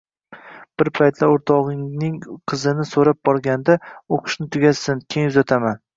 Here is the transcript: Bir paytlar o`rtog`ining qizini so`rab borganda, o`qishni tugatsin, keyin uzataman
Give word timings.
Bir 0.81 0.89
paytlar 0.99 1.33
o`rtog`ining 1.33 2.15
qizini 2.53 2.85
so`rab 2.95 3.19
borganda, 3.29 3.77
o`qishni 4.19 4.49
tugatsin, 4.57 5.05
keyin 5.17 5.35
uzataman 5.35 5.83